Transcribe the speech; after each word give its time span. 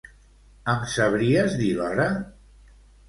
Em 0.71 0.79
sabries 0.95 1.59
dir 1.63 1.69
l'hora? 1.81 2.09